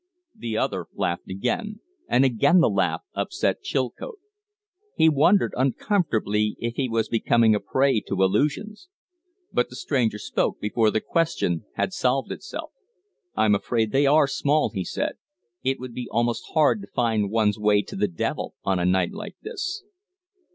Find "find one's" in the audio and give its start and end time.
16.87-17.59